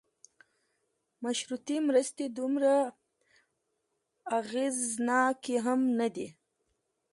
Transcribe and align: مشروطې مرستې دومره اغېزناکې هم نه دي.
مشروطې 1.23 1.77
مرستې 1.87 2.25
دومره 2.37 2.73
اغېزناکې 4.39 5.55
هم 5.65 5.81
نه 5.99 6.07
دي. 6.15 6.27